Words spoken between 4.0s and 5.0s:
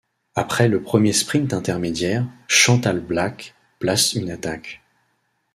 une attaque.